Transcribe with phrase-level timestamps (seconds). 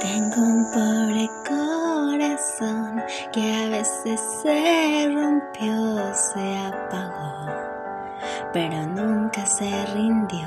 [0.00, 7.46] Tengo un pobre corazón que a veces se rompió, se apagó,
[8.52, 10.46] pero nunca se rindió.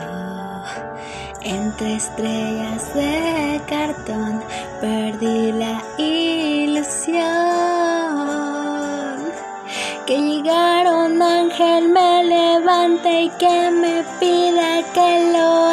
[1.42, 4.42] Entre estrellas de cartón
[4.80, 7.32] perdí la ilusión.
[10.06, 15.71] Que llegaron ángel me levante y que me pida que lo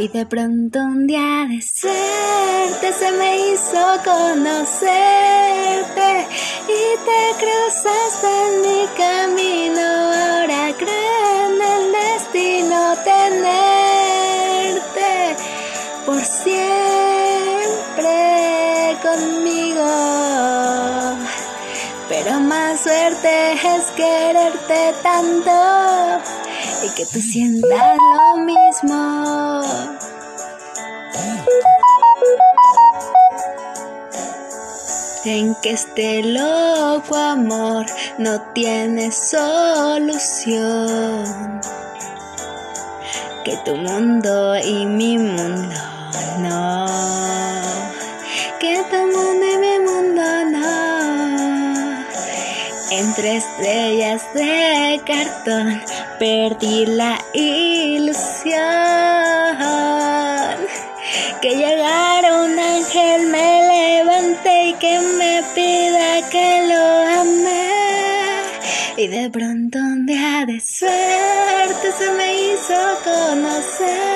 [0.00, 4.66] y de pronto un día de suerte se me hizo conocerte
[6.66, 9.84] y te cruzaste en mi camino.
[9.84, 15.12] Ahora creo en el destino tenerte
[16.06, 16.56] por siempre
[19.02, 19.86] conmigo.
[22.08, 25.52] Pero más suerte es quererte tanto
[26.82, 29.62] y que tú sientas lo mismo.
[35.24, 37.86] En que este loco amor
[38.18, 40.50] no tiene solución.
[43.44, 45.89] Que tu mundo y mi mundo
[52.90, 55.80] Entre estrellas de cartón
[56.18, 58.58] perdí la ilusión.
[61.40, 66.84] Que llegara un ángel me levante y que me pida que lo
[67.20, 67.68] ame.
[68.96, 74.10] Y de pronto un día de suerte se me hizo conocerte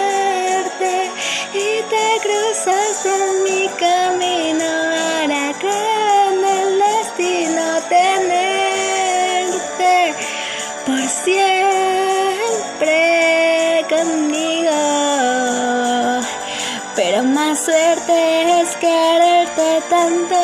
[1.55, 3.14] y te cruzaste
[11.09, 12.95] siempre
[13.89, 14.71] conmigo.
[16.97, 20.37] Pero más suerte es quererte tanto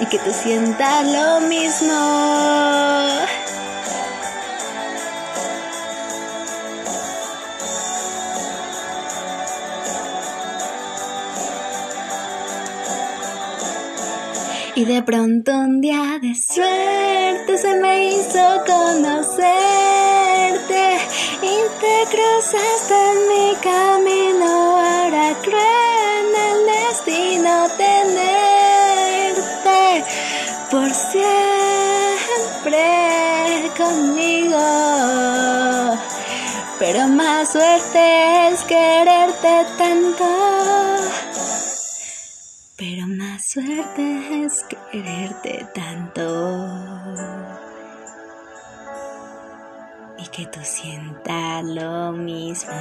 [0.00, 1.92] y que tú sientas lo mismo.
[14.74, 19.36] Y de pronto un día de suerte se me hizo conocerte
[21.42, 24.48] y te cruzaste en mi camino.
[24.78, 25.82] Ahora creo
[26.52, 28.24] el destino tenerte
[30.70, 31.32] por siempre
[33.76, 34.58] conmigo.
[36.78, 40.51] Pero más suerte es quererte tanto.
[42.84, 46.68] Pero más suerte es quererte tanto.
[50.18, 52.72] Y que tú sientas lo mismo.